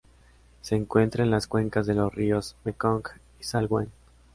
Se 0.61 0.75
encuentran 0.75 1.25
en 1.27 1.31
las 1.31 1.45
cuencas 1.45 1.85
de 1.85 1.93
los 1.93 2.11
ríos 2.15 2.55
Mekong 2.63 3.03
y 3.39 3.43
Salween. 3.43 3.91